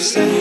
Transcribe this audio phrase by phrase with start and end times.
[0.00, 0.39] say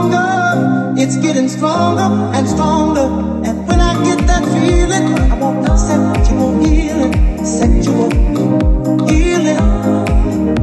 [0.00, 3.08] stronger, it's getting stronger and stronger.
[3.46, 8.10] And when I get that feeling, I want sexual healing, sexual
[9.06, 9.58] healing.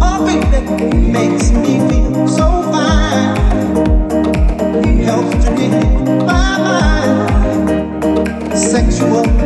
[0.02, 0.62] Oh, baby,
[1.12, 3.36] makes me feel so fine.
[5.04, 5.72] Helps to get
[6.26, 8.58] my mind.
[8.58, 9.37] Sexual.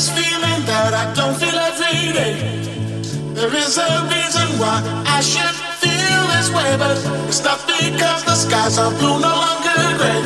[0.00, 2.32] this feeling that I don't feel every day.
[3.36, 6.96] There is a reason why I should feel this way, but
[7.28, 10.20] it's not because the skies are blue, no longer gray.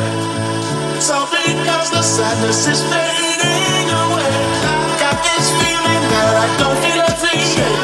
[0.94, 4.30] It's all because the sadness is fading away.
[4.62, 7.74] I got this feeling that I don't feel every day.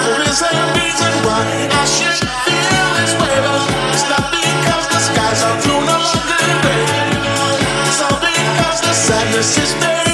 [0.00, 1.44] There is a reason why
[1.76, 3.60] I should feel this way, but
[3.92, 6.84] it's not because the skies are blue, no longer gray.
[7.84, 10.05] It's all because the sadness is fading.